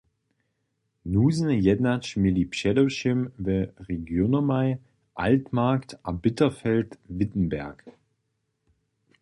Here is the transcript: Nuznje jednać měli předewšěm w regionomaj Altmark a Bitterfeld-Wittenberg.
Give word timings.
Nuznje 1.11 1.57
jednać 1.69 2.15
měli 2.21 2.45
předewšěm 2.53 3.19
w 3.45 3.47
regionomaj 3.89 4.69
Altmark 5.25 5.89
a 6.03 6.11
Bitterfeld-Wittenberg. 6.21 7.91